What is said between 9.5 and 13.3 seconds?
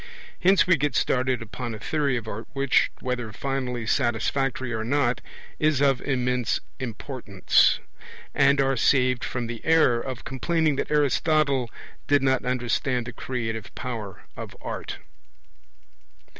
error of complaining that Aristotle did not understand the